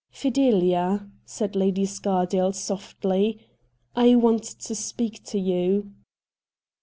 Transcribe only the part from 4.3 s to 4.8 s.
to